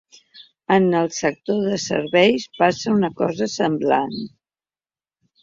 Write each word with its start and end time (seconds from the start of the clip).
En 0.75 0.87
el 1.01 1.09
sector 1.17 1.67
serveis 1.83 2.47
passa 2.63 2.95
una 2.95 3.11
cosa 3.21 3.51
semblant. 3.59 4.19